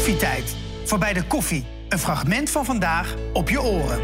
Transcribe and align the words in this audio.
Koffietijd. 0.00 0.56
Voorbij 0.84 1.12
de 1.12 1.24
koffie. 1.26 1.64
Een 1.88 1.98
fragment 1.98 2.50
van 2.50 2.64
vandaag 2.64 3.14
op 3.32 3.48
je 3.48 3.62
oren. 3.62 4.00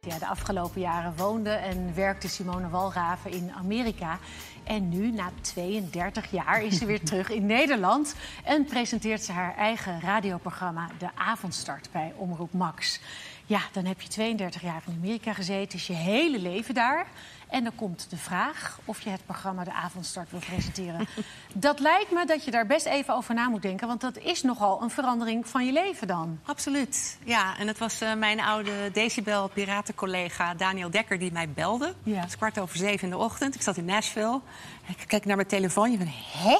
Ja, 0.00 0.18
de 0.18 0.26
afgelopen 0.26 0.80
jaren 0.80 1.16
woonde 1.16 1.50
en 1.50 1.94
werkte 1.94 2.28
Simone 2.28 2.68
Walraven 2.68 3.30
in 3.30 3.52
Amerika. 3.52 4.18
En 4.64 4.88
nu, 4.88 5.10
na 5.10 5.30
32 5.40 6.30
jaar, 6.30 6.62
is 6.62 6.78
ze 6.78 6.86
weer 6.86 7.02
terug 7.10 7.30
in 7.30 7.46
Nederland. 7.46 8.14
En 8.44 8.64
presenteert 8.64 9.22
ze 9.22 9.32
haar 9.32 9.56
eigen 9.56 10.00
radioprogramma 10.00 10.88
De 10.98 11.08
Avondstart 11.14 11.88
bij 11.92 12.12
Omroep 12.16 12.52
Max. 12.52 13.00
Ja, 13.48 13.60
dan 13.72 13.84
heb 13.84 14.00
je 14.00 14.08
32 14.08 14.62
jaar 14.62 14.82
in 14.86 14.94
Amerika 15.02 15.32
gezeten, 15.32 15.78
is 15.78 15.86
je 15.86 15.92
hele 15.92 16.38
leven 16.38 16.74
daar. 16.74 17.06
En 17.48 17.64
dan 17.64 17.74
komt 17.74 18.06
de 18.10 18.16
vraag 18.16 18.80
of 18.84 19.00
je 19.00 19.10
het 19.10 19.26
programma 19.26 19.64
De 19.64 19.72
Avondstart 19.72 20.30
wil 20.30 20.40
presenteren. 20.40 21.06
dat 21.52 21.80
lijkt 21.80 22.10
me 22.10 22.26
dat 22.26 22.44
je 22.44 22.50
daar 22.50 22.66
best 22.66 22.86
even 22.86 23.14
over 23.14 23.34
na 23.34 23.48
moet 23.48 23.62
denken... 23.62 23.86
want 23.86 24.00
dat 24.00 24.18
is 24.18 24.42
nogal 24.42 24.82
een 24.82 24.90
verandering 24.90 25.48
van 25.48 25.66
je 25.66 25.72
leven 25.72 26.06
dan. 26.06 26.40
Absoluut, 26.44 27.18
ja. 27.24 27.58
En 27.58 27.66
het 27.66 27.78
was 27.78 28.02
uh, 28.02 28.14
mijn 28.14 28.40
oude 28.40 28.90
Decibel-piratencollega 28.92 30.54
Daniel 30.54 30.90
Dekker 30.90 31.18
die 31.18 31.32
mij 31.32 31.48
belde. 31.48 31.94
Ja. 32.02 32.20
Het 32.20 32.28
is 32.28 32.36
kwart 32.36 32.58
over 32.58 32.76
zeven 32.76 33.02
in 33.02 33.10
de 33.10 33.18
ochtend. 33.18 33.54
Ik 33.54 33.62
zat 33.62 33.76
in 33.76 33.84
Nashville. 33.84 34.40
Ik 34.86 35.04
kijk 35.06 35.24
naar 35.24 35.36
mijn 35.36 35.48
telefoon. 35.48 35.90
Je 35.90 35.98
bent, 35.98 36.10
hè? 36.14 36.56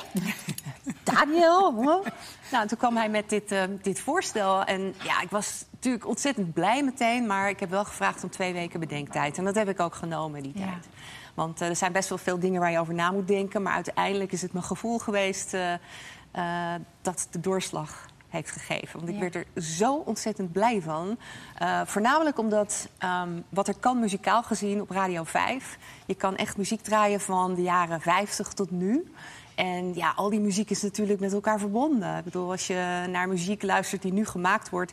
Daniel? 1.15 1.73
Nou, 2.51 2.62
en 2.62 2.68
toen 2.68 2.79
kwam 2.79 2.96
hij 2.96 3.09
met 3.09 3.29
dit, 3.29 3.52
uh, 3.52 3.62
dit 3.82 4.01
voorstel. 4.01 4.65
En 4.65 4.95
ja, 5.02 5.20
ik 5.20 5.30
was 5.30 5.65
natuurlijk 5.78 6.06
ontzettend 6.06 6.52
blij 6.52 6.82
meteen. 6.84 7.27
Maar 7.27 7.48
ik 7.48 7.60
heb 7.60 7.70
wel 7.70 7.84
gevraagd 7.84 8.23
om 8.24 8.30
twee 8.30 8.52
weken 8.52 8.80
bedenktijd. 8.80 9.38
En 9.38 9.45
dat 9.45 9.55
heb 9.55 9.68
ik 9.68 9.80
ook 9.80 9.95
genomen, 9.95 10.42
die 10.42 10.52
Ja. 10.59 10.64
tijd. 10.64 10.88
Want 11.34 11.62
uh, 11.62 11.68
er 11.68 11.77
zijn 11.77 11.92
best 11.92 12.09
wel 12.09 12.18
veel 12.18 12.38
dingen 12.38 12.60
waar 12.60 12.70
je 12.70 12.78
over 12.78 12.95
na 12.95 13.10
moet 13.10 13.28
denken. 13.28 13.62
Maar 13.62 13.73
uiteindelijk 13.74 14.32
is 14.32 14.42
het 14.42 14.52
mijn 14.52 14.64
gevoel 14.64 14.98
geweest 14.98 15.54
uh, 15.54 15.73
uh, 16.37 16.74
dat 17.02 17.28
de 17.30 17.41
doorslag 17.41 18.06
heeft 18.28 18.51
gegeven. 18.51 18.98
Want 18.98 19.09
ik 19.09 19.14
Ja. 19.14 19.20
werd 19.20 19.34
er 19.34 19.62
zo 19.62 19.95
ontzettend 19.95 20.52
blij 20.52 20.82
van. 20.82 21.18
Voornamelijk 21.84 22.38
omdat 22.38 22.88
um, 23.04 23.45
wat 23.49 23.68
er 23.68 23.79
kan 23.80 24.01
muzikaal 24.01 24.43
gezien 24.43 24.80
op 24.80 24.90
Radio 24.90 25.24
5... 25.24 25.79
je 26.06 26.15
kan 26.15 26.37
echt 26.37 26.56
muziek 26.56 26.82
draaien 26.82 27.21
van 27.21 27.54
de 27.54 27.62
jaren 27.62 28.01
50 28.01 28.52
tot 28.52 28.71
nu... 28.71 29.12
En 29.54 29.95
ja, 29.95 30.12
al 30.16 30.30
die 30.30 30.40
muziek 30.40 30.71
is 30.71 30.82
natuurlijk 30.82 31.21
met 31.21 31.32
elkaar 31.32 31.59
verbonden. 31.59 32.16
Ik 32.18 32.24
bedoel, 32.24 32.51
als 32.51 32.66
je 32.66 33.06
naar 33.10 33.29
muziek 33.29 33.62
luistert 33.62 34.02
die 34.02 34.12
nu 34.12 34.26
gemaakt 34.26 34.71
wordt 34.71 34.93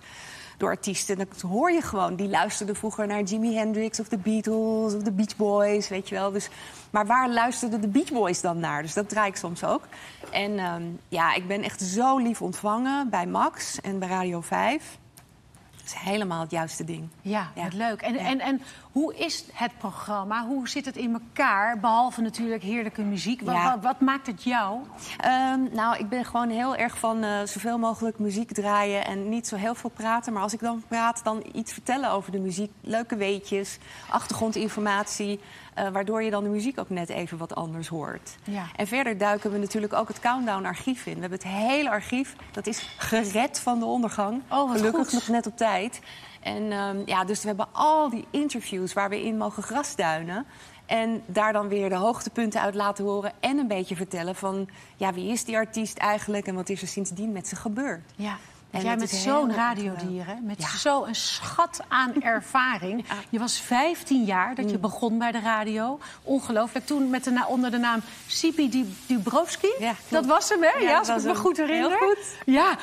door 0.58 0.70
artiesten... 0.70 1.17
dan 1.17 1.28
hoor 1.50 1.72
je 1.72 1.81
gewoon, 1.81 2.16
die 2.16 2.30
luisterden 2.30 2.75
vroeger 2.75 3.08
naar 3.08 3.23
Jimi 3.23 3.56
Hendrix 3.56 4.00
of 4.00 4.08
de 4.08 4.17
Beatles 4.17 4.94
of 4.94 5.02
de 5.02 5.12
Beach 5.12 5.36
Boys, 5.36 5.88
weet 5.88 6.09
je 6.09 6.16
wel. 6.16 6.31
Dus, 6.31 6.50
maar 6.89 7.06
waar 7.06 7.30
luisterden 7.30 7.81
de 7.81 7.88
Beach 7.88 8.12
Boys 8.12 8.42
dan 8.42 8.59
naar? 8.59 8.81
Dus 8.81 8.94
dat 8.94 9.09
draai 9.09 9.30
ik 9.30 9.36
soms 9.36 9.64
ook. 9.64 9.81
En 10.31 10.59
um, 10.59 11.00
ja, 11.08 11.34
ik 11.34 11.47
ben 11.47 11.64
echt 11.64 11.81
zo 11.81 12.17
lief 12.17 12.42
ontvangen 12.42 13.09
bij 13.09 13.25
Max 13.25 13.81
en 13.81 14.00
bij 14.00 14.08
Radio 14.08 14.42
5. 14.42 14.97
Dat 15.86 15.94
is 15.94 16.00
helemaal 16.11 16.41
het 16.41 16.52
juiste 16.52 16.83
ding. 16.83 17.08
Ja, 17.22 17.52
Ja. 17.55 17.64
wat 17.64 17.73
leuk. 17.73 18.02
En, 18.02 18.14
Ja. 18.14 18.19
en, 18.19 18.39
en 18.39 18.61
hoe 18.91 19.16
is 19.16 19.44
het 19.53 19.78
programma? 19.78 20.45
Hoe 20.45 20.69
zit 20.69 20.86
het 20.86 20.95
in 20.97 21.14
elkaar? 21.14 21.80
Behalve 21.80 22.22
natuurlijk 22.22 22.64
heerlijke 22.64 23.02
muziek. 23.02 23.41
Wat, 23.41 23.55
Ja. 23.55 23.72
wat, 23.72 23.83
wat 23.83 24.00
maakt 24.00 24.28
het 24.28 24.44
jou? 24.44 24.80
Ehm, 25.17 25.59
nou, 25.72 25.97
ik 25.97 26.09
ben 26.09 26.25
gewoon 26.25 26.50
heel 26.50 26.75
erg 26.75 26.97
van 26.97 27.23
eh, 27.23 27.38
zoveel 27.44 27.78
mogelijk 27.78 28.19
muziek 28.19 28.52
draaien 28.53 29.06
en 29.06 29.30
niet 29.30 29.47
zo 29.47 29.56
heel 29.56 29.75
veel 29.75 29.89
praten. 29.89 30.33
Maar 30.33 30.41
als 30.41 30.53
ik 30.53 30.59
dan 30.59 30.83
praat, 30.88 31.22
dan 31.23 31.44
iets 31.53 31.73
vertellen 31.73 32.11
over 32.11 32.31
de 32.31 32.39
muziek. 32.39 32.72
Leuke 32.81 33.16
weetjes, 33.16 33.78
achtergrondinformatie. 34.09 35.39
Eh, 35.76 35.88
waardoor 35.88 36.23
je 36.23 36.31
dan 36.31 36.44
de 36.44 36.50
muziek 36.50 36.80
ook 36.80 36.90
net 36.90 37.09
even 37.09 37.38
wat 37.38 37.56
anders 37.56 37.88
hoort. 37.88 38.36
Ja. 38.44 38.66
En 38.76 38.88
verder 38.88 39.18
duiken 39.18 39.52
we 39.52 39.58
natuurlijk 39.58 39.94
ook 39.94 40.08
het 40.08 40.20
Countdown-archief 40.20 41.06
in. 41.06 41.14
We 41.14 41.20
hebben 41.20 41.40
het 41.40 41.48
hele 41.48 41.90
archief, 41.90 42.36
dat 42.52 42.68
is 42.68 42.95
gered 42.98 43.59
van 43.59 43.80
de 43.80 43.86
ondergang. 43.86 44.42
Oh, 44.50 44.72
Gelukkig 44.72 45.03
goed. 45.03 45.14
nog 45.14 45.28
net 45.28 45.48
op 45.48 45.58
tijd. 45.58 46.02
En 46.42 46.72
ehm, 46.72 46.98
ja, 47.06 47.23
dus 47.23 47.42
we 47.42 47.48
hebben 47.48 47.68
al 47.72 48.09
die 48.09 48.26
interviews 48.31 48.94
waar 48.94 49.09
we 49.09 49.23
in 49.23 49.38
mogen 49.38 49.64
grasduinen. 49.64 50.46
En 50.85 51.24
daar 51.25 51.53
dan 51.53 51.68
weer 51.68 51.90
de 51.90 51.96
hoogtepunten 51.96 52.62
uit 52.62 52.75
laten 52.75 53.03
horen. 53.03 53.31
En 53.40 53.58
een 53.58 53.68
beetje 53.68 53.96
vertellen 53.96 54.35
van, 54.35 54.68
ja, 54.96 55.14
wie 55.14 55.31
is 55.31 55.44
die 55.44 55.56
artiest 55.58 55.97
eigenlijk... 55.97 56.47
en 56.47 56.56
wat 56.56 56.69
is 56.69 56.81
er 56.81 56.88
sindsdien 56.88 57.31
met 57.31 57.47
ze 57.47 57.56
gebeurd. 57.56 58.12
Ja. 58.16 58.38
En 58.72 58.81
jij 58.81 58.96
is 58.96 59.24
zo'n 59.24 59.48
heel 59.48 59.56
radiodier, 59.58 60.26
hè? 60.26 60.34
met 60.42 60.62
Ja. 60.62 60.68
zo'n 60.78 61.08
schat 61.16 61.80
aan 61.88 62.22
ervaring. 62.34 63.06
Je 63.30 63.40
was 63.40 63.59
15 63.59 64.24
jaar 64.24 64.56
dat 64.56 64.70
je 64.72 64.78
begon 64.78 65.18
bij 65.18 65.31
de 65.31 65.40
radio. 65.40 66.00
Ongelooflijk. 66.24 66.86
Toen 66.86 67.09
met 67.09 67.24
de 67.24 67.44
onder 67.48 67.72
de 67.72 67.78
naam 67.78 68.02
Sipi 68.28 68.94
Dubrovski. 69.08 69.74
Ja, 69.80 69.94
dat 70.09 70.26
was 70.26 70.50
hem, 70.50 70.64
hè? 70.64 70.80
Ja, 70.80 70.98
als 70.98 71.09
ik 71.09 71.24
me 71.24 71.36
goed 71.36 71.58
Heel 71.58 71.66
herinner. 71.66 71.98
goed. 71.98 72.18
Ja. 72.46 72.78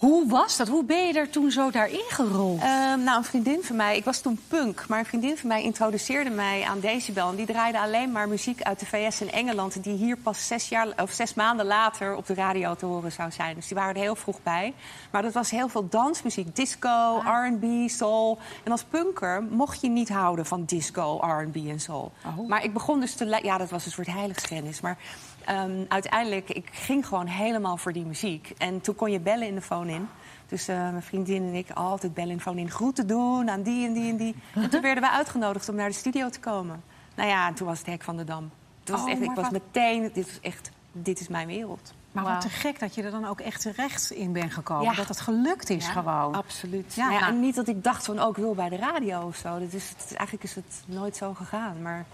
Hoe 0.00 0.28
was 0.28 0.56
dat? 0.56 0.68
Hoe 0.68 0.84
ben 0.84 1.06
je 1.06 1.12
er 1.12 1.30
toen 1.30 1.50
zo 1.50 1.70
daarin 1.70 2.04
gerold? 2.08 2.60
Ehm, 2.60 3.02
nou, 3.02 3.18
een 3.18 3.24
vriendin 3.24 3.62
van 3.62 3.76
mij, 3.76 3.96
ik 3.96 4.04
was 4.04 4.20
toen 4.20 4.40
punk, 4.48 4.84
maar 4.88 4.98
een 4.98 5.04
vriendin 5.04 5.36
van 5.36 5.48
mij 5.48 5.62
introduceerde 5.62 6.30
mij 6.30 6.62
aan 6.62 6.80
Decibel. 6.80 7.28
En 7.28 7.36
die 7.36 7.46
draaide 7.46 7.80
alleen 7.80 8.12
maar 8.12 8.28
muziek 8.28 8.62
uit 8.62 8.80
de 8.80 8.86
VS 8.86 9.20
en 9.20 9.32
Engeland, 9.32 9.82
die 9.82 9.96
hier 9.96 10.16
pas 10.16 10.46
zes, 10.46 10.68
jaar, 10.68 10.88
of 10.96 11.10
zes 11.10 11.34
maanden 11.34 11.66
later 11.66 12.16
op 12.16 12.26
de 12.26 12.34
radio 12.34 12.74
te 12.74 12.86
horen 12.86 13.12
zou 13.12 13.30
zijn. 13.30 13.54
Dus 13.54 13.66
die 13.66 13.76
waren 13.76 13.94
er 13.94 14.00
heel 14.00 14.16
vroeg 14.16 14.42
bij. 14.42 14.74
Maar 15.10 15.22
dat 15.22 15.32
was 15.32 15.50
heel 15.50 15.68
veel 15.68 15.88
dansmuziek, 15.88 16.56
disco, 16.56 17.22
RB, 17.24 17.88
soul. 17.88 18.38
En 18.64 18.70
als 18.70 18.84
punker 18.84 19.42
mocht 19.42 19.80
je 19.80 19.88
niet 19.88 20.08
houden 20.08 20.46
van 20.46 20.64
disco, 20.64 21.16
RB 21.16 21.56
en 21.56 21.80
soul. 21.80 22.12
Oh. 22.26 22.48
Maar 22.48 22.64
ik 22.64 22.72
begon 22.72 23.00
dus 23.00 23.14
te. 23.14 23.38
Ja, 23.42 23.58
dat 23.58 23.70
was 23.70 23.86
een 23.86 23.92
soort 23.92 24.06
heiligschennis. 24.06 24.80
Maar 24.80 24.96
ehm, 25.44 25.84
uiteindelijk, 25.88 26.50
ik 26.50 26.68
ging 26.72 27.06
gewoon 27.06 27.26
helemaal 27.26 27.76
voor 27.76 27.92
die 27.92 28.04
muziek. 28.04 28.52
En 28.58 28.80
toen 28.80 28.94
kon 28.94 29.10
je 29.10 29.20
bellen 29.20 29.46
in 29.46 29.54
de 29.54 29.60
phone 29.62 29.92
in. 29.92 30.08
Dus 30.48 30.68
eh, 30.68 30.76
mijn 30.76 31.02
vriendin 31.02 31.42
en 31.42 31.54
ik 31.54 31.70
altijd 31.70 32.14
bellen 32.14 32.30
in 32.30 32.36
de 32.36 32.42
phone 32.42 32.60
in. 32.60 32.70
Groeten 32.70 33.06
doen 33.06 33.50
aan 33.50 33.62
die 33.62 33.86
en 33.86 33.92
die 33.92 34.10
en 34.10 34.16
die. 34.16 34.34
En 34.54 34.70
toen 34.70 34.80
werden 34.82 35.02
we 35.02 35.10
uitgenodigd 35.10 35.68
om 35.68 35.74
naar 35.74 35.88
de 35.88 35.94
studio 35.94 36.28
te 36.28 36.40
komen. 36.40 36.82
Nou 37.14 37.28
ja, 37.28 37.46
en 37.48 37.54
toen 37.54 37.66
was 37.66 37.78
het 37.78 37.86
hek 37.86 38.02
van 38.02 38.16
de 38.16 38.24
dam. 38.24 38.50
Toen 38.84 38.94
was 38.96 39.04
Oh, 39.04 39.10
echt, 39.10 39.20
ik 39.20 39.30
was 39.34 39.36
wat- 39.44 39.50
meteen, 39.52 40.02
dit 40.02 40.16
is 40.26 40.38
echt, 40.40 40.70
dit 40.92 41.20
is 41.20 41.28
mijn 41.28 41.46
wereld. 41.46 41.92
Maar 42.12 42.24
wat 42.24 42.40
te 42.40 42.48
gek 42.48 42.78
dat 42.78 42.94
je 42.94 43.02
er 43.02 43.10
dan 43.10 43.24
ook 43.26 43.40
echt 43.40 43.60
terecht 43.60 44.10
in 44.10 44.32
bent 44.32 44.52
gekomen. 44.52 44.84
Ja. 44.84 44.92
Dat 44.94 45.08
het 45.08 45.20
gelukt 45.20 45.70
is 45.70 45.86
Ja, 45.86 45.92
gewoon. 45.92 46.34
Absoluut. 46.34 46.94
Ja, 46.94 47.08
nou- 47.08 47.24
en 47.24 47.40
niet 47.40 47.54
dat 47.54 47.68
ik 47.68 47.84
dacht 47.84 48.04
van, 48.04 48.18
ook 48.18 48.36
wil 48.36 48.54
bij 48.54 48.68
de 48.68 48.76
radio 48.76 49.20
of 49.20 49.36
zo. 49.36 49.58
Dat 49.58 49.72
is, 49.72 49.88
het, 49.88 50.14
eigenlijk 50.16 50.42
is 50.48 50.54
het 50.54 50.82
nooit 50.86 51.16
zo 51.16 51.34
gegaan. 51.34 51.82
Maar 51.82 52.04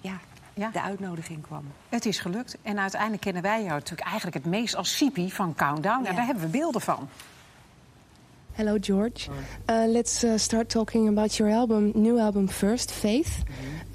ja, 0.00 0.12
Ja. 0.54 0.70
de 0.70 0.82
uitnodiging 0.82 1.42
kwam. 1.42 1.64
Het 1.88 2.06
is 2.06 2.18
gelukt. 2.18 2.56
En 2.62 2.78
uiteindelijk 2.78 3.22
kennen 3.22 3.42
wij 3.42 3.62
jou 3.62 3.72
natuurlijk 3.72 4.08
eigenlijk 4.08 4.36
het 4.36 4.46
meest 4.46 4.76
als 4.76 4.96
Sipi 4.96 5.30
van 5.30 5.54
Countdown. 5.54 6.02
Ja. 6.02 6.10
Ja. 6.10 6.16
daar 6.16 6.26
hebben 6.26 6.44
we 6.44 6.50
beelden 6.50 6.80
van. 6.80 7.08
Hello, 8.52 8.76
George. 8.80 9.30
Uh, 9.70 9.84
let's 9.86 10.24
uh, 10.24 10.32
start 10.36 10.68
talking 10.68 11.08
about 11.08 11.34
your 11.36 11.52
album, 11.52 11.90
new 11.94 12.18
album 12.18 12.48
first, 12.48 12.92
Faith. 12.92 13.42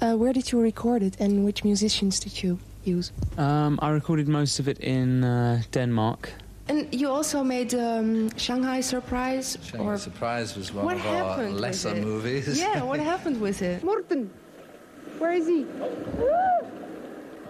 Uh, 0.02 0.14
where 0.14 0.32
did 0.32 0.48
you 0.48 0.62
record 0.62 1.02
it, 1.02 1.18
and 1.20 1.44
which 1.44 1.62
musicians 1.64 2.20
did 2.20 2.38
you 2.38 2.58
use? 2.84 3.10
Um, 3.38 3.78
I 3.82 3.88
recorded 3.90 4.28
most 4.28 4.58
of 4.58 4.66
it 4.68 4.78
in 4.78 5.24
uh, 5.24 5.62
Denmark. 5.70 6.32
And 6.68 6.86
you 6.90 7.08
also 7.08 7.42
made 7.42 7.74
um, 7.74 8.28
Shanghai 8.36 8.82
Surprise. 8.82 9.58
Shanghai 9.62 9.96
Surprise 9.96 10.56
was 10.58 10.72
one 10.74 10.84
what 10.84 10.96
of 10.96 11.06
our 11.06 11.50
lesser 11.50 11.94
movies. 11.94 12.58
Yeah, 12.58 12.82
what 12.82 13.00
happened 13.00 13.40
with 13.40 13.62
it? 13.62 13.82
Morten, 13.90 14.30
where 15.20 15.32
is 15.32 15.46
he? 15.46 15.66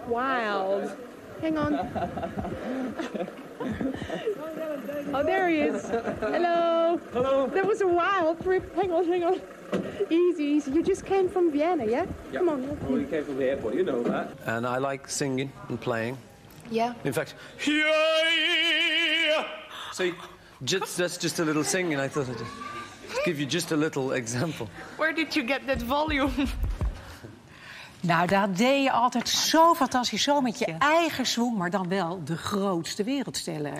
Wild. 0.07 0.95
Hang 1.41 1.57
on. 1.57 1.73
Oh, 5.13 5.23
there 5.23 5.49
he 5.49 5.57
is. 5.57 5.87
Hello. 5.87 6.99
Hello. 7.13 7.47
That 7.47 7.65
was 7.65 7.81
a 7.81 7.87
wild 7.87 8.41
trip. 8.41 8.73
Hang 8.75 8.91
on, 8.91 9.05
hang 9.05 9.23
on. 9.23 9.41
Easy, 10.09 10.43
easy. 10.43 10.71
You 10.71 10.83
just 10.83 11.05
came 11.05 11.29
from 11.29 11.51
Vienna, 11.51 11.85
yeah? 11.85 12.05
Come 12.33 12.49
on. 12.49 12.79
Well, 12.87 12.99
you 12.99 13.05
came 13.07 13.25
from 13.25 13.37
the 13.37 13.45
airport, 13.49 13.75
you 13.75 13.83
know 13.83 14.01
that. 14.03 14.37
And 14.45 14.65
I 14.65 14.77
like 14.77 15.09
singing 15.09 15.51
and 15.69 15.79
playing. 15.79 16.17
Yeah. 16.69 16.93
In 17.03 17.13
fact, 17.13 17.35
see, 19.91 20.13
just, 20.63 20.97
that's 20.97 21.17
just 21.17 21.39
a 21.39 21.45
little 21.45 21.63
singing. 21.63 21.99
I 21.99 22.07
thought 22.07 22.29
I'd 22.29 22.37
just 22.37 23.25
give 23.25 23.39
you 23.39 23.45
just 23.45 23.71
a 23.71 23.77
little 23.77 24.13
example. 24.13 24.69
Where 24.97 25.13
did 25.13 25.35
you 25.35 25.43
get 25.43 25.67
that 25.67 25.81
volume? 25.81 26.31
Nou, 28.01 28.27
dat 28.27 28.57
deed 28.57 28.83
je 28.83 28.91
altijd 28.91 29.29
zo 29.29 29.73
fantastisch. 29.73 30.23
Zo 30.23 30.41
met 30.41 30.59
je 30.59 30.65
eigen 30.65 31.25
swing, 31.25 31.57
maar 31.57 31.69
dan 31.69 31.87
wel 31.87 32.21
de 32.23 32.37
grootste 32.37 33.03
wereldsterren 33.03 33.73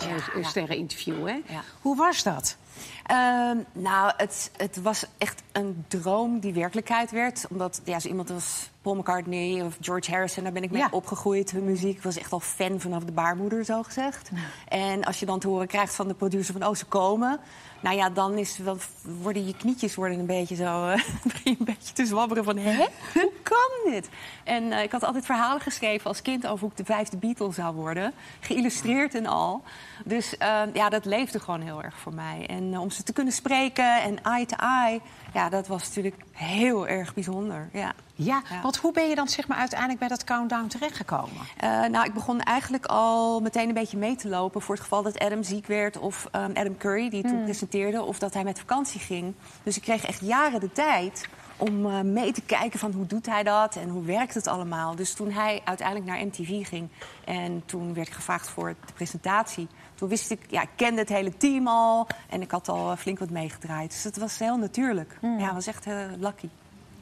eh? 1.26 1.44
Ja. 1.50 1.62
Hoe 1.82 1.96
was 1.96 2.24
dat? 2.24 2.58
Ehm, 3.06 3.58
nou, 3.72 4.12
het, 4.18 4.52
het 4.58 4.82
was 4.82 5.06
echt 5.18 5.42
een 5.52 5.86
droom 5.88 6.40
die 6.40 6.54
werkelijkheid 6.54 7.12
werd. 7.12 7.46
Omdat 7.50 7.82
ja, 7.84 8.00
zo 8.00 8.08
iemand 8.08 8.30
als 8.30 8.70
Paul 8.82 8.96
McCartney 8.96 9.62
of 9.62 9.78
George 9.82 10.12
Harrison, 10.12 10.44
daar 10.44 10.52
ben 10.54 10.64
ik 10.64 10.72
mee 10.72 10.82
Ja. 10.82 10.88
opgegroeid. 10.92 11.52
Hun 11.52 11.64
muziek 11.66 11.98
ik 11.98 12.04
was 12.04 12.18
echt 12.18 12.32
al 12.32 12.40
fan 12.40 12.80
vanaf 12.80 13.04
de 13.04 13.12
baarmoeder, 13.12 13.66
zo 13.66 13.84
gezegd. 13.84 14.30
En 14.68 15.04
als 15.04 15.20
je 15.20 15.26
dan 15.26 15.40
te 15.40 15.48
horen 15.48 15.68
krijgt 15.68 15.96
van 15.96 16.08
de 16.08 16.14
producer 16.14 16.54
van 16.60 16.68
oh, 16.68 16.76
ze 16.76 16.86
komen. 16.86 17.40
Nou 17.80 17.96
ja, 17.96 18.10
dan 18.10 18.38
is 18.38 18.58
wel, 18.58 18.78
worden 19.22 19.46
je 19.48 19.56
knietjes 19.58 19.96
worden 19.96 20.20
een 20.20 20.26
beetje 20.26 20.56
zo. 20.56 20.88
eh, 20.88 21.04
begin 21.24 21.52
je 21.52 21.56
een 21.60 21.66
beetje 21.66 21.94
te 21.94 22.06
zwabberen 22.06 22.44
van 22.44 22.58
hè? 22.58 22.86
Hoe 23.14 23.32
kan 23.44 23.92
dit? 23.92 24.10
En 24.44 24.72
eh, 24.72 24.84
ik 24.84 24.92
had 24.92 25.04
altijd 25.04 25.26
verhalen 25.26 25.62
geschreven 25.62 26.06
als 26.08 26.22
kind 26.22 26.48
over 26.48 26.60
hoe 26.60 26.70
ik 26.70 26.78
de 26.78 26.86
vijfde 26.86 27.18
Beatle 27.18 27.52
zou 27.54 27.76
worden. 27.76 28.14
Geïllustreerd 28.40 29.16
en 29.16 29.26
al. 29.26 29.62
Dus 30.06 30.38
eh, 30.38 30.62
ja, 30.74 30.90
dat 30.90 31.06
leefde 31.06 31.40
gewoon 31.40 31.62
heel 31.62 31.84
erg 31.84 31.98
voor 31.98 32.14
mij. 32.14 32.46
En 32.48 32.61
eh, 32.74 32.82
om 32.82 32.90
ze 32.90 33.04
te 33.04 33.14
kunnen 33.14 33.34
spreken 33.34 34.02
en 34.02 34.24
eye 34.24 34.46
to 34.46 34.56
eye, 34.56 35.02
ja, 35.34 35.50
dat 35.50 35.68
was 35.68 35.84
natuurlijk 35.88 36.16
heel 36.32 36.88
erg 36.88 37.14
bijzonder. 37.14 37.70
Ja. 37.74 37.94
Ja, 38.16 38.42
Ja. 38.50 38.62
want 38.62 38.78
hoe 38.78 38.92
ben 38.92 39.10
je 39.10 39.16
dan 39.16 39.28
zeg 39.28 39.48
maar, 39.48 39.58
uiteindelijk 39.58 40.00
bij 40.00 40.08
dat 40.08 40.24
countdown 40.24 40.68
terechtgekomen? 40.68 41.42
Eh, 41.58 41.70
nou, 41.86 42.06
ik 42.06 42.14
begon 42.14 42.42
eigenlijk 42.42 42.86
al 42.86 43.40
meteen 43.40 43.68
een 43.68 43.74
beetje 43.74 43.98
mee 43.98 44.16
te 44.16 44.28
lopen... 44.28 44.62
voor 44.62 44.76
het 44.76 44.84
geval 44.84 45.04
dat 45.04 45.20
Adam 45.20 45.44
ziek 45.44 45.68
werd 45.68 45.98
of 46.00 46.28
ehm, 46.32 46.52
Adam 46.54 46.78
Curry, 46.78 47.10
die 47.10 47.24
toen 47.24 47.44
presenteerde... 47.44 48.04
of 48.04 48.20
dat 48.20 48.34
hij 48.34 48.44
met 48.44 48.60
vakantie 48.60 49.00
ging. 49.00 49.34
Dus 49.64 49.76
ik 49.76 49.82
kreeg 49.82 50.06
echt 50.06 50.20
jaren 50.20 50.60
de 50.60 50.72
tijd 50.72 51.28
om 51.62 51.86
eh, 51.86 52.02
mee 52.02 52.32
te 52.32 52.42
kijken 52.42 52.80
van 52.80 52.92
hoe 52.92 53.06
doet 53.06 53.26
hij 53.26 53.44
dat 53.44 53.76
en 53.76 53.90
hoe 53.90 54.04
werkt 54.04 54.34
het 54.34 54.48
allemaal. 54.48 54.96
Dus 54.96 55.14
toen 55.14 55.32
hij 55.32 55.62
uiteindelijk 55.64 56.08
naar 56.08 56.26
MTV 56.26 56.68
ging 56.68 56.90
en 57.26 57.64
toen 57.66 57.94
werd 57.94 58.08
ik 58.08 58.14
gevraagd 58.14 58.50
voor 58.50 58.76
de 58.86 58.94
presentatie... 58.94 59.68
toen 59.96 60.10
wist 60.10 60.32
ik, 60.32 60.40
ja, 60.50 60.62
ik 60.62 60.70
kende 60.76 61.00
het 61.00 61.10
hele 61.10 61.38
team 61.38 61.68
al 61.68 62.08
en 62.30 62.42
ik 62.42 62.52
had 62.52 62.70
al 62.70 62.92
eh, 62.92 62.98
flink 62.98 63.20
wat 63.20 63.30
meegedraaid. 63.30 63.90
Dus 63.90 64.04
het 64.04 64.18
was 64.18 64.40
heel 64.40 64.58
natuurlijk. 64.58 65.18
Ja, 65.22 65.46
het 65.46 65.54
was 65.54 65.68
echt 65.68 65.86
eh, 65.86 65.96
lucky. 66.18 66.50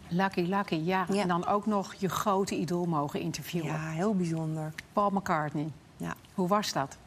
Lucky, 0.08 0.42
lucky, 0.42 0.76
ja. 0.76 1.06
Ja. 1.10 1.22
En 1.22 1.28
dan 1.28 1.48
ook 1.48 1.66
nog 1.66 1.94
je 1.94 2.10
grote 2.10 2.56
idool 2.56 2.86
mogen 2.86 3.20
interviewen. 3.20 3.72
Ja, 3.72 3.90
heel 3.90 4.16
bijzonder. 4.16 4.74
Paul 4.94 5.10
McCartney. 5.10 5.72
Ja. 5.98 6.16
Hoe 6.34 6.48
was 6.48 6.72
dat? 6.72 6.98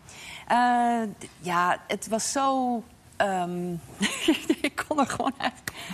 Ja, 1.38 1.78
het 1.87 2.08
was 2.08 2.32
zo. 2.32 2.82
Ehm, 3.23 3.73
ik 4.69 4.85
kon 4.89 4.99
er 4.99 5.07
gewoon 5.07 5.33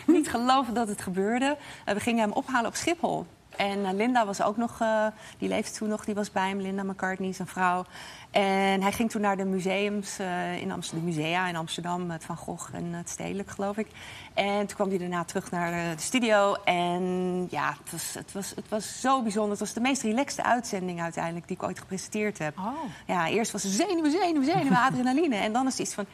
niet 0.07 0.31
geloven 0.31 0.75
dat 0.75 0.89
het 0.89 1.03
gebeurde. 1.03 1.57
Eh, 1.85 1.95
we 1.95 2.01
gingen 2.01 2.21
hem 2.21 2.33
ophalen 2.33 2.67
op 2.67 2.75
Schiphol. 2.75 3.27
En 3.57 3.85
eh, 3.85 3.93
Linda 3.93 4.27
was 4.27 4.43
ook 4.43 4.57
nog, 4.57 4.81
eh, 4.81 5.07
die 5.39 5.49
leefde 5.49 5.79
toen 5.79 5.89
nog, 5.89 6.05
die 6.05 6.15
was 6.15 6.33
bij 6.33 6.49
hem, 6.49 6.61
Linda 6.61 6.83
McCartney, 6.83 7.33
zijn 7.33 7.49
vrouw. 7.49 7.85
En 8.31 8.83
hij 8.83 8.93
ging 8.93 9.11
toen 9.11 9.21
naar 9.21 9.37
de 9.37 9.45
museums 9.45 10.19
in 10.61 10.73
Amsterdam, 10.73 11.05
musea 11.05 11.49
in 11.49 11.57
Amsterdam, 11.57 12.11
het 12.11 12.25
Van 12.25 12.37
Gogh 12.37 12.75
en 12.75 12.93
het 12.93 13.09
Stedelijk, 13.09 13.51
geloof 13.51 13.77
ik. 13.77 13.87
En 14.35 14.67
toen 14.67 14.77
kwam 14.77 14.89
hij 14.89 14.99
daarna 14.99 15.25
terug 15.25 15.51
naar 15.51 15.97
de 15.97 16.03
studio. 16.03 16.55
En 16.65 17.03
ja, 17.51 17.77
het 17.83 17.93
was, 17.93 18.15
het, 18.15 18.33
was, 18.33 18.53
het 18.55 18.69
was 18.69 19.01
zo 19.01 19.23
bijzonder. 19.23 19.51
Het 19.51 19.61
was 19.61 19.73
de 19.73 19.81
meest 19.81 20.03
relaxte 20.03 20.43
uitzending 20.43 21.03
uiteindelijk 21.03 21.49
die 21.49 21.57
ik 21.57 21.63
ooit 21.63 21.79
gepresenteerd 21.79 22.39
heb. 22.39 22.59
Oh. 22.59 22.73
Ja, 23.07 23.29
eerst 23.29 23.53
was 23.53 23.63
het 23.63 23.73
zenuwen, 23.73 24.11
zenuwen, 24.11 24.45
zenuwen, 24.45 24.79
adrenaline. 24.89 25.37
En 25.37 25.53
dan 25.53 25.67
is 25.67 25.73
het 25.73 25.87
iets 25.87 25.95
van, 25.95 26.07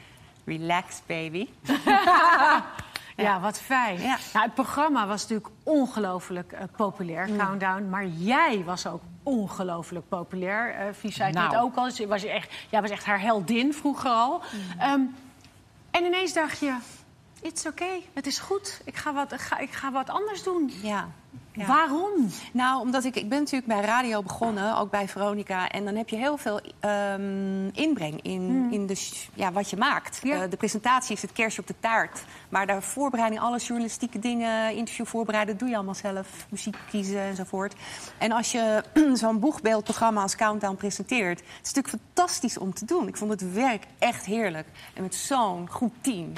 relax 0.44 1.02
baby. 1.06 1.48
Ja, 3.16 3.40
wat 3.40 3.60
fijn. 3.60 4.00
Ja. 4.00 4.16
Nou, 4.32 4.44
het 4.44 4.54
programma 4.54 5.06
was 5.06 5.20
natuurlijk 5.22 5.48
ongelooflijk 5.62 6.52
eh, 6.52 6.62
populair, 6.76 7.28
Countdown. 7.36 7.88
Maar 7.90 8.06
jij 8.06 8.62
was 8.64 8.86
ook 8.86 9.02
ongelooflijk 9.22 10.08
populair. 10.08 10.74
Eh 10.74 10.86
Vie 10.92 11.12
zei 11.12 11.28
het 11.28 11.38
Nou. 11.38 11.56
ook 11.56 11.76
al. 11.76 11.84
Dus 11.84 11.98
was 12.06 12.22
je 12.22 12.30
echt, 12.30 12.52
jij 12.70 12.80
was 12.80 12.90
echt 12.90 13.04
haar 13.04 13.20
heldin 13.20 13.74
vroeger 13.74 14.10
al. 14.10 14.40
Ehm, 14.78 15.00
en 15.90 16.04
ineens 16.04 16.32
dacht 16.32 16.58
je, 16.58 16.76
it's 17.44 17.66
okay, 17.66 18.02
het 18.12 18.26
is 18.26 18.38
goed. 18.38 18.80
Ik 18.84 18.96
ga 18.96 19.12
wat, 19.12 19.32
ik 19.32 19.40
ga, 19.40 19.58
ik 19.58 19.72
ga 19.72 19.92
wat 19.92 20.10
anders 20.10 20.42
doen. 20.42 20.72
Ja. 20.82 21.08
Ja. 21.52 21.66
Waarom? 21.66 22.10
Nou, 22.52 22.80
omdat 22.80 23.04
ik, 23.04 23.16
ik 23.16 23.28
ben 23.28 23.38
natuurlijk 23.38 23.66
bij 23.66 23.80
radio 23.80 24.22
begonnen, 24.22 24.76
ook 24.76 24.90
bij 24.90 25.08
Veronica. 25.08 25.68
En 25.68 25.84
dan 25.84 25.94
heb 25.94 26.08
je 26.08 26.16
heel 26.16 26.36
veel 26.36 26.60
ehm, 26.80 27.66
inbreng 27.66 28.22
in, 28.22 28.68
in 28.70 28.86
de, 28.86 29.10
ja, 29.34 29.52
wat 29.52 29.70
je 29.70 29.76
maakt. 29.76 30.20
Ja. 30.22 30.42
Eh, 30.42 30.50
de 30.50 30.56
presentatie 30.56 31.14
is 31.14 31.22
het 31.22 31.32
kerstje 31.32 31.60
op 31.60 31.66
de 31.66 31.74
taart. 31.80 32.24
Maar 32.48 32.66
de 32.66 32.80
voorbereiding, 32.80 33.40
alle 33.40 33.58
journalistieke 33.58 34.18
dingen, 34.18 34.76
interview 34.76 35.06
voorbereiden... 35.06 35.56
doe 35.56 35.68
je 35.68 35.74
allemaal 35.74 35.94
zelf, 35.94 36.46
muziek 36.48 36.76
kiezen 36.90 37.20
enzovoort. 37.20 37.74
En 38.18 38.32
als 38.32 38.52
je 38.52 38.84
zo'n 39.14 39.40
boegbeeldprogramma 39.40 40.22
als 40.22 40.36
Countdown 40.36 40.76
presenteert... 40.76 41.38
het 41.38 41.66
is 41.66 41.72
natuurlijk 41.72 42.04
fantastisch 42.04 42.58
om 42.58 42.74
te 42.74 42.84
doen. 42.84 43.08
Ik 43.08 43.16
vond 43.16 43.30
het 43.30 43.52
werk 43.52 43.84
echt 43.98 44.24
heerlijk. 44.24 44.66
En 44.94 45.02
met 45.02 45.14
zo'n 45.14 45.70
goed 45.70 45.92
team. 46.00 46.32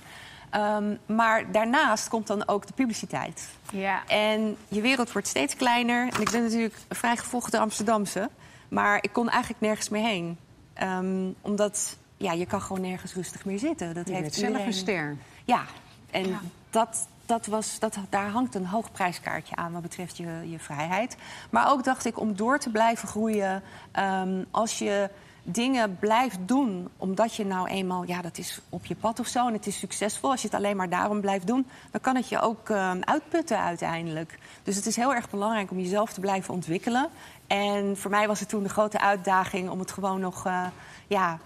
Ehm, 0.57 0.97
maar 1.07 1.53
daarnaast 1.53 2.09
komt 2.09 2.27
dan 2.27 2.49
ook 2.49 2.67
de 2.67 2.73
publiciteit. 2.73 3.49
Ja. 3.71 4.07
En 4.07 4.57
je 4.69 4.81
wereld 4.81 5.13
wordt 5.13 5.29
steeds 5.29 5.57
kleiner. 5.57 6.09
En 6.15 6.21
ik 6.21 6.31
ben 6.31 6.43
natuurlijk 6.43 6.75
een 6.89 6.97
vrij 6.97 7.17
gevochten 7.17 7.61
Amsterdamse. 7.61 8.31
Maar 8.69 8.99
ik 9.01 9.13
kon 9.13 9.29
eigenlijk 9.29 9.61
nergens 9.61 9.89
meer 9.89 10.03
heen. 10.05 10.39
Ehm, 10.75 11.29
omdat 11.41 11.97
ja, 12.17 12.33
je 12.33 12.47
kan 12.47 12.61
gewoon 12.63 12.81
nergens 12.83 13.15
rustig 13.15 13.45
meer 13.45 13.59
zitten. 13.59 13.95
Dat 13.95 14.07
Je 14.07 14.11
heeft 14.13 14.23
bent 14.23 14.35
zelf 14.35 14.47
iedereen- 14.47 14.67
een 14.67 14.73
ster. 14.79 15.17
Ja, 15.45 15.63
en 16.11 16.39
Dat, 16.71 17.09
dat 17.27 17.47
was, 17.47 17.79
dat, 17.79 17.99
daar 18.09 18.29
hangt 18.29 18.55
een 18.55 18.67
hoog 18.67 18.93
prijskaartje 18.93 19.57
aan 19.57 19.73
wat 19.73 19.83
betreft 19.83 20.17
je, 20.17 20.51
je 20.51 20.59
vrijheid. 20.59 21.17
Maar 21.51 21.71
ook 21.71 21.85
dacht 21.85 22.05
ik, 22.05 22.19
om 22.21 22.37
door 22.37 22.59
te 22.59 22.71
blijven 22.71 23.09
groeien... 23.09 23.63
ehm, 23.93 24.43
als 24.51 24.79
je 24.79 25.11
dingen 25.47 25.99
blijft 25.99 26.39
doen 26.41 26.89
omdat 26.97 27.35
je 27.35 27.47
nou 27.47 27.69
eenmaal... 27.69 28.05
ja, 28.07 28.23
dat 28.23 28.39
is 28.39 28.61
op 28.69 28.87
je 28.87 28.95
pad 28.95 29.21
of 29.21 29.27
zo 29.27 29.47
en 29.47 29.53
het 29.53 29.67
is 29.67 29.79
succesvol... 29.79 30.31
als 30.31 30.41
je 30.41 30.47
het 30.47 30.57
alleen 30.57 30.77
maar 30.77 30.89
daarom 30.89 31.21
blijft 31.21 31.47
doen... 31.47 31.67
dan 31.91 32.01
kan 32.01 32.17
het 32.17 32.29
je 32.29 32.41
ook 32.41 32.71
ehm, 32.71 33.01
uitputten 33.01 33.59
uiteindelijk. 33.59 34.39
Dus 34.63 34.77
het 34.77 34.87
is 34.87 34.97
heel 34.97 35.15
erg 35.15 35.31
belangrijk 35.31 35.71
om 35.71 35.79
jezelf 35.79 36.13
te 36.13 36.21
blijven 36.21 36.55
ontwikkelen. 36.55 37.09
En 37.47 37.97
voor 37.97 38.11
mij 38.11 38.27
was 38.27 38.41
het 38.41 38.49
toen 38.49 38.63
de 38.63 38.69
grote 38.69 39.01
uitdaging 39.01 39.71
om 39.71 39.79
het 39.79 39.91
gewoon 39.91 40.21
nog... 40.21 40.47
eh, 40.47 40.67
ja, 41.07 41.39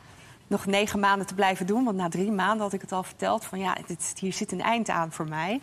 nog 0.46 0.66
negen 0.66 1.00
maanden 1.00 1.26
te 1.26 1.34
blijven 1.34 1.66
doen. 1.66 1.84
Want 1.84 1.96
na 1.96 2.08
drie 2.08 2.32
maanden 2.32 2.60
had 2.60 2.72
ik 2.72 2.80
het 2.80 2.92
al 2.92 3.02
verteld. 3.02 3.44
Van 3.44 3.58
ja, 3.58 3.76
dit, 3.86 4.12
hier 4.18 4.32
zit 4.32 4.52
een 4.52 4.62
eind 4.62 4.88
aan 4.88 5.12
voor 5.12 5.28
mij. 5.28 5.60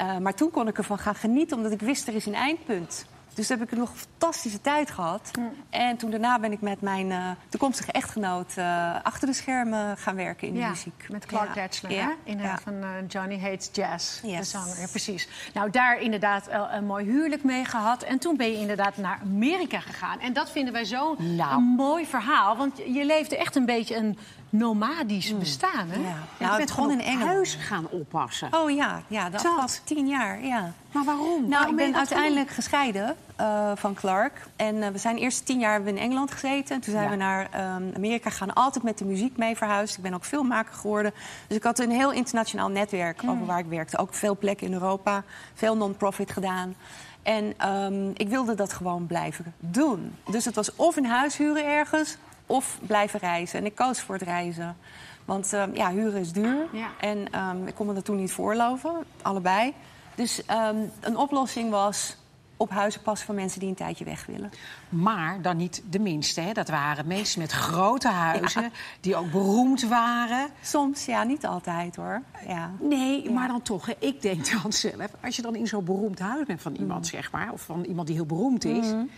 Uh, 0.00 0.18
maar 0.18 0.34
toen 0.34 0.50
kon 0.50 0.68
ik 0.68 0.78
ervan 0.78 0.98
gaan 0.98 1.14
genieten, 1.14 1.56
omdat 1.56 1.72
ik 1.72 1.80
wist 1.80 2.08
er 2.08 2.14
is 2.14 2.26
een 2.26 2.34
eindpunt. 2.34 3.06
Dus 3.34 3.46
toen 3.46 3.58
heb 3.58 3.72
ik 3.72 3.78
nog 3.78 3.90
een 3.90 3.96
fantastische 3.96 4.60
tijd 4.60 4.90
gehad. 4.90 5.30
Mm. 5.38 5.50
En 5.70 5.96
toen 5.96 6.10
daarna 6.10 6.38
ben 6.38 6.52
ik 6.52 6.60
met 6.60 6.80
mijn 6.80 7.10
uh, 7.10 7.30
toekomstige 7.48 7.92
echtgenoot 7.92 8.54
uh, 8.58 8.94
achter 9.02 9.28
de 9.28 9.34
schermen 9.34 9.96
gaan 9.96 10.16
werken 10.16 10.48
in 10.48 10.54
ja, 10.54 10.64
de 10.64 10.68
muziek. 10.68 11.06
Met 11.08 11.26
Clark 11.26 11.54
ja. 11.54 11.88
Hè? 11.88 12.10
In, 12.24 12.38
ja. 12.38 12.58
van 12.58 12.74
Johnny 13.08 13.40
Hates 13.40 13.68
Jazz, 13.72 14.20
yes. 14.22 14.38
de 14.38 14.44
zanger. 14.44 14.80
Ja, 14.80 14.86
precies. 14.86 15.28
Nou, 15.54 15.70
daar 15.70 16.00
inderdaad 16.00 16.48
een 16.70 16.86
mooi 16.86 17.04
huwelijk 17.04 17.44
mee 17.44 17.64
gehad. 17.64 18.02
En 18.02 18.18
toen 18.18 18.36
ben 18.36 18.50
je 18.50 18.58
inderdaad 18.58 18.96
naar 18.96 19.18
Amerika 19.22 19.80
gegaan. 19.80 20.20
En 20.20 20.32
dat 20.32 20.50
vinden 20.50 20.72
wij 20.72 20.84
zo'n 20.84 21.36
nou. 21.36 21.62
mooi 21.62 22.06
verhaal. 22.06 22.56
Want 22.56 22.76
je 22.76 23.04
leefde 23.04 23.36
echt 23.36 23.56
een 23.56 23.66
beetje 23.66 23.96
een 23.96 24.18
nomadisch 24.58 25.32
mm. 25.32 25.38
bestaan, 25.38 25.88
hè? 25.88 26.00
Ja. 26.00 26.16
Nou, 26.38 26.52
je 26.52 26.58
bent 26.58 26.70
gewoon 26.70 26.90
in 26.90 27.00
Engeland. 27.00 27.30
huis 27.30 27.54
gaan 27.54 27.88
oppassen. 27.90 28.48
Oh 28.50 28.70
ja, 28.70 29.02
ja 29.06 29.30
de 29.30 29.36
afgelopen 29.36 29.68
tien 29.84 30.06
jaar, 30.06 30.44
ja. 30.44 30.72
Maar 30.92 31.04
waarom? 31.04 31.40
Nou, 31.40 31.48
waarom 31.50 31.70
ik 31.70 31.76
ben 31.76 31.96
uiteindelijk 31.96 32.50
gescheiden 32.50 33.16
uh, 33.40 33.72
van 33.74 33.94
Clark. 33.94 34.46
En 34.56 34.74
uh, 34.74 34.88
we 34.88 34.98
zijn 34.98 35.16
eerst 35.16 35.46
tien 35.46 35.58
jaar 35.58 35.86
in 35.86 35.98
Engeland 35.98 36.30
gezeten. 36.30 36.74
En 36.74 36.80
toen 36.80 36.92
zijn 36.92 37.04
ja. 37.04 37.10
we 37.10 37.16
naar 37.16 37.48
um, 37.76 37.92
Amerika 37.96 38.30
gegaan. 38.30 38.54
Altijd 38.54 38.84
met 38.84 38.98
de 38.98 39.04
muziek 39.04 39.36
mee 39.36 39.56
verhuisd. 39.56 39.96
Ik 39.96 40.02
ben 40.02 40.14
ook 40.14 40.24
filmmaker 40.24 40.74
geworden. 40.74 41.12
Dus 41.46 41.56
ik 41.56 41.62
had 41.62 41.78
een 41.78 41.90
heel 41.90 42.12
internationaal 42.12 42.68
netwerk 42.68 43.22
mm. 43.22 43.30
over 43.30 43.46
waar 43.46 43.58
ik 43.58 43.66
werkte. 43.66 43.98
Ook 43.98 44.14
veel 44.14 44.36
plekken 44.36 44.66
in 44.66 44.72
Europa. 44.72 45.22
Veel 45.54 45.76
non-profit 45.76 46.30
gedaan. 46.30 46.74
En 47.22 47.68
um, 47.68 48.10
ik 48.14 48.28
wilde 48.28 48.54
dat 48.54 48.72
gewoon 48.72 49.06
blijven 49.06 49.54
doen. 49.58 50.16
Dus 50.30 50.44
het 50.44 50.54
was 50.54 50.76
of 50.76 50.96
een 50.96 51.06
huis 51.06 51.36
huren 51.36 51.66
ergens... 51.66 52.16
of 52.46 52.78
blijven 52.86 53.20
reizen. 53.20 53.58
En 53.58 53.66
ik 53.66 53.74
koos 53.74 54.00
voor 54.00 54.14
het 54.14 54.24
reizen. 54.24 54.76
Want 55.24 55.52
um, 55.52 55.74
ja, 55.74 55.90
huren 55.90 56.20
is 56.20 56.32
duur. 56.32 56.66
Ja. 56.72 56.90
En 57.00 57.18
ik 57.66 57.74
kon 57.74 57.86
me 57.86 57.94
dat 57.94 58.04
toen 58.04 58.16
niet 58.16 58.32
voorloven. 58.32 59.04
Allebei. 59.22 59.74
Dus 60.14 60.42
um, 60.50 60.90
een 61.00 61.16
oplossing 61.16 61.70
was 61.70 62.16
op 62.56 62.70
huizen 62.70 63.02
passen 63.02 63.26
van 63.26 63.34
mensen 63.34 63.60
die 63.60 63.68
een 63.68 63.74
tijdje 63.74 64.04
weg 64.04 64.26
willen. 64.26 64.50
Maar 64.88 65.42
dan 65.42 65.56
niet 65.56 65.82
de 65.90 65.98
minste. 65.98 66.40
Hè? 66.40 66.52
Dat 66.52 66.68
waren 66.68 67.06
mensen 67.06 67.40
met 67.40 67.52
grote 67.52 68.08
huizen, 68.08 68.62
ja. 68.62 68.70
die 69.00 69.16
ook 69.16 69.30
beroemd 69.30 69.88
waren. 69.88 70.48
Soms, 70.62 71.04
ja, 71.04 71.22
niet 71.22 71.46
altijd 71.46 71.96
hoor. 71.96 72.22
Ja. 72.46 72.70
Nee, 72.80 73.22
ja. 73.22 73.30
maar 73.30 73.48
dan 73.48 73.62
toch. 73.62 73.86
Hè? 73.86 73.92
Ik 73.98 74.22
denk 74.22 74.62
dan 74.62 74.72
zelf, 74.72 75.10
als 75.22 75.36
je 75.36 75.42
dan 75.42 75.56
in 75.56 75.66
zo'n 75.66 75.84
beroemd 75.84 76.18
huis 76.18 76.46
bent 76.46 76.62
van 76.62 76.74
iemand, 76.74 77.00
mm. 77.00 77.10
zeg 77.10 77.32
maar, 77.32 77.52
of 77.52 77.60
van 77.60 77.84
iemand 77.84 78.06
die 78.06 78.16
heel 78.16 78.26
beroemd 78.26 78.64
is. 78.64 78.92
Mm. 78.92 79.10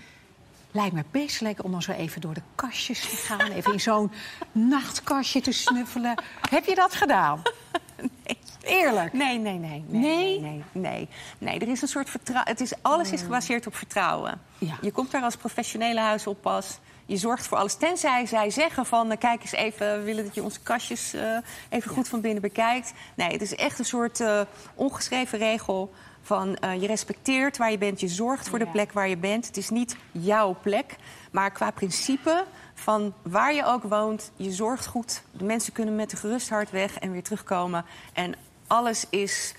Lijkt 0.76 0.94
me 0.94 1.04
best 1.10 1.40
lekker 1.40 1.64
om 1.64 1.70
dan 1.70 1.82
zo 1.82 1.92
even 1.92 2.20
door 2.20 2.34
de 2.34 2.42
kastjes 2.54 3.00
te 3.00 3.16
gaan. 3.16 3.50
Even 3.50 3.72
in 3.72 3.80
zo'n 3.80 4.10
nachtkastje 4.72 5.40
te 5.40 5.52
snuffelen. 5.52 6.22
Heb 6.50 6.64
je 6.64 6.74
dat 6.74 6.94
gedaan? 6.94 7.42
Nee. 7.96 8.38
Eerlijk? 8.62 9.12
Nee, 9.12 9.38
nee, 9.38 9.58
nee. 9.58 9.84
Nee? 9.88 10.00
Nee, 10.00 10.40
nee, 10.40 10.62
nee. 10.72 11.08
nee 11.38 11.58
er 11.58 11.68
is 11.68 11.82
een 11.82 11.88
soort 11.88 12.10
vertrouwen. 12.10 12.48
Het 12.48 12.60
is, 12.60 12.72
alles 12.82 13.12
is 13.12 13.22
gebaseerd 13.22 13.66
op 13.66 13.76
vertrouwen. 13.76 14.40
Ja. 14.58 14.78
Je 14.80 14.92
komt 14.92 15.10
daar 15.10 15.22
als 15.22 15.36
professionele 15.36 16.00
huisoppas. 16.00 16.78
Je 17.06 17.16
zorgt 17.16 17.46
voor 17.46 17.58
alles. 17.58 17.74
Tenzij 17.74 18.26
zij 18.26 18.50
zeggen 18.50 18.86
van, 18.86 19.10
eh, 19.10 19.18
kijk 19.18 19.42
eens 19.42 19.52
even, 19.52 19.98
we 19.98 20.04
willen 20.04 20.24
dat 20.24 20.34
je 20.34 20.42
onze 20.42 20.60
kastjes 20.60 21.14
eh, 21.14 21.36
even 21.68 21.90
goed 21.90 22.08
van 22.08 22.20
binnen 22.20 22.42
bekijkt. 22.42 22.92
Nee, 23.14 23.28
het 23.28 23.42
is 23.42 23.54
echt 23.54 23.78
een 23.78 23.84
soort 23.84 24.20
eh, 24.20 24.40
ongeschreven 24.74 25.38
regel 25.38 25.92
van 26.22 26.58
je 26.80 26.86
respecteert 26.86 27.56
waar 27.56 27.70
je 27.70 27.78
bent, 27.78 28.00
je 28.00 28.08
zorgt 28.08 28.48
voor 28.48 28.58
de 28.58 28.66
plek 28.66 28.92
waar 28.92 29.08
je 29.08 29.16
bent. 29.16 29.46
Het 29.46 29.56
is 29.56 29.70
niet 29.70 29.96
jouw 30.12 30.56
plek, 30.62 30.96
maar 31.30 31.50
qua 31.50 31.70
principe 31.70 32.44
van 32.74 33.14
waar 33.22 33.54
je 33.54 33.64
ook 33.64 33.82
woont, 33.82 34.30
je 34.36 34.52
zorgt 34.52 34.86
goed. 34.86 35.22
De 35.32 35.44
mensen 35.44 35.72
kunnen 35.72 35.96
met 35.96 36.12
een 36.12 36.18
gerust 36.18 36.48
hart 36.48 36.70
weg 36.70 36.98
en 36.98 37.12
weer 37.12 37.22
terugkomen. 37.22 37.84
En 38.12 38.34
alles 38.66 39.06
is 39.10 39.54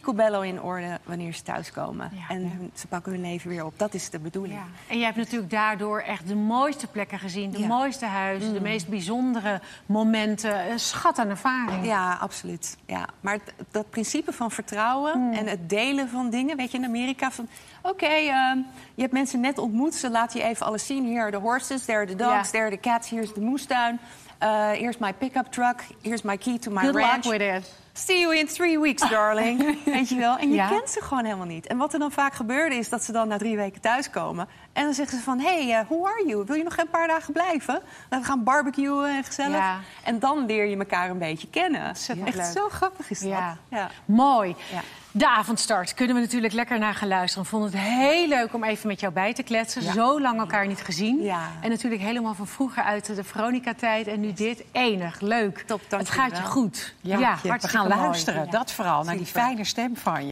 picobello 0.00 0.40
in 0.40 0.62
orde 0.62 0.98
wanneer 1.04 1.32
ze 1.32 1.42
thuiskomen. 1.42 2.10
Ja. 2.14 2.34
en 2.34 2.70
ze 2.74 2.86
pakken 2.86 3.12
hun 3.12 3.20
leven 3.20 3.50
weer 3.50 3.64
op. 3.64 3.74
Dat 3.76 3.94
is 3.94 4.10
de 4.10 4.18
bedoeling. 4.18 4.54
Ja. 4.54 4.66
En 4.88 4.96
jij 4.96 5.04
hebt 5.04 5.16
natuurlijk 5.16 5.50
daardoor 5.50 6.00
echt 6.00 6.28
de 6.28 6.34
mooiste 6.34 6.86
plekken 6.86 7.18
gezien, 7.18 7.50
de 7.50 7.66
mooiste 7.66 8.06
huizen, 8.06 8.52
de 8.52 8.60
meest 8.60 8.88
bijzondere 8.88 9.60
momenten. 9.86 10.70
Een 10.70 10.80
schat 10.80 11.18
aan 11.18 11.28
ervaring. 11.28 11.86
Ja, 11.86 12.14
absoluut. 12.20 12.76
Ja. 12.86 13.08
Maar 13.20 13.38
dat 13.70 13.90
principe 13.90 14.32
van 14.32 14.50
vertrouwen 14.50 15.32
en 15.32 15.46
het 15.46 15.68
delen 15.68 16.08
van 16.08 16.30
dingen, 16.30 16.56
weet 16.56 16.70
je, 16.70 16.78
in 16.78 16.84
Amerika 16.84 17.30
van... 17.30 17.48
Oké, 17.82 18.06
ehm, 18.06 18.58
je 18.94 19.00
hebt 19.02 19.12
mensen 19.12 19.40
net 19.40 19.58
ontmoet, 19.58 19.94
ze 19.94 20.10
laten 20.10 20.40
je 20.40 20.46
even 20.46 20.66
alles 20.66 20.86
zien. 20.86 21.18
Are 21.18 21.30
the 21.30 21.36
horses, 21.36 21.84
there 21.84 21.98
are 21.98 22.06
the 22.06 22.16
dogs, 22.16 22.50
there 22.50 22.64
are 22.64 22.70
the 22.70 22.80
cats, 22.80 23.08
here's 23.10 23.34
de 23.34 23.40
moestuin. 23.40 24.00
Uh, 24.42 24.70
here's 24.70 24.98
my 24.98 25.12
pickup 25.12 25.46
truck, 25.52 25.82
here's 26.02 26.22
my 26.22 26.36
key 26.36 26.58
to 26.58 26.70
my 26.70 26.80
Good 26.80 26.94
ranch. 26.94 27.24
luck 27.24 27.38
with 27.38 27.56
it. 27.56 27.74
See 27.92 28.20
you 28.20 28.36
in 28.38 28.46
three 28.46 28.78
weeks, 28.80 29.08
darling. 29.10 29.84
Weet 29.84 30.08
je 30.08 30.16
wel? 30.16 30.36
En 30.36 30.48
je 30.48 30.54
Ja. 30.54 30.68
kent 30.68 30.90
ze 30.90 31.00
gewoon 31.02 31.24
helemaal 31.24 31.46
niet. 31.46 31.66
En 31.66 31.76
wat 31.76 31.92
er 31.92 31.98
dan 31.98 32.10
vaak 32.12 32.34
gebeurde 32.34 32.74
is 32.74 32.88
dat 32.88 33.04
ze 33.04 33.12
dan 33.12 33.28
na 33.28 33.36
drie 33.38 33.56
weken 33.56 33.80
thuiskomen. 33.80 34.48
En 34.72 34.84
dan 34.84 34.94
zeggen 34.94 35.18
ze 35.18 35.24
van, 35.24 35.38
hey, 35.40 35.66
uh, 35.66 35.78
who 35.88 36.06
are 36.06 36.24
you? 36.26 36.44
Wil 36.46 36.56
je 36.56 36.62
nog 36.64 36.76
een 36.76 36.88
paar 36.90 37.06
dagen 37.08 37.32
blijven? 37.32 37.80
We 38.08 38.22
gaan 38.22 38.44
barbecuen 38.44 39.16
en 39.16 39.24
gezellig. 39.24 39.56
Ja. 39.58 39.78
En 40.04 40.18
dan 40.18 40.46
leer 40.46 40.64
je 40.66 40.76
elkaar 40.76 41.10
een 41.10 41.18
beetje 41.18 41.48
kennen. 41.48 41.94
Echt 42.24 42.52
zo 42.52 42.68
grappig 42.68 43.10
is 43.10 43.20
dat. 43.20 43.30
Ja. 43.68 43.90
Mooi. 44.04 44.54
Ja. 44.72 44.80
De 45.12 45.28
avondstart 45.28 45.94
kunnen 45.94 46.14
we 46.14 46.20
natuurlijk 46.20 46.52
lekker 46.52 46.78
naar 46.78 46.94
gaan 46.94 47.08
luisteren. 47.08 47.44
Ik 47.44 47.50
vond 47.50 47.64
het 47.64 47.74
heel 47.82 48.28
leuk 48.28 48.54
om 48.54 48.64
even 48.64 48.88
met 48.88 49.00
jou 49.00 49.12
bij 49.12 49.34
te 49.34 49.42
kletsen. 49.42 49.82
Ja. 49.82 49.92
Zo 49.92 50.20
lang 50.20 50.38
elkaar 50.40 50.66
niet 50.66 50.80
gezien. 50.80 51.22
Ja. 51.22 51.48
En 51.60 51.70
natuurlijk 51.70 52.02
helemaal 52.02 52.34
van 52.34 52.46
vroeger 52.46 52.82
uit 52.82 53.16
de 53.16 53.24
Veronica-tijd. 53.24 54.06
En 54.06 54.20
nu 54.20 54.32
dit. 54.32 54.64
Enig, 54.72 55.20
leuk. 55.20 55.64
Top, 55.66 55.80
dank 55.88 56.02
het 56.02 56.10
gaat 56.12 56.30
je 56.30 56.42
wel. 56.42 56.50
goed. 56.50 56.94
Ja, 57.00 57.18
we 57.42 57.48
hartstikke 57.48 57.79
gaan 57.88 57.98
luisteren, 57.98 58.50
dat 58.50 58.72
vooral, 58.72 59.04
naar 59.04 59.16
die 59.16 59.26
fijne 59.26 59.64
stem 59.64 59.96
van 59.96 60.22
je. 60.22 60.28